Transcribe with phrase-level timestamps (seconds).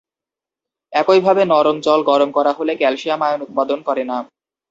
[0.93, 4.17] একইভাবে, নরম জল গরম করা হলে ক্যালসিয়াম আয়ন উৎপাদন করে না।